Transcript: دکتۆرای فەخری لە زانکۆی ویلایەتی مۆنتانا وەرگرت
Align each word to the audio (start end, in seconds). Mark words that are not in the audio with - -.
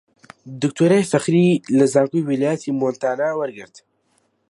دکتۆرای 0.61 1.07
فەخری 1.11 1.61
لە 1.77 1.85
زانکۆی 1.93 2.25
ویلایەتی 2.29 2.75
مۆنتانا 2.79 3.29
وەرگرت 3.39 3.75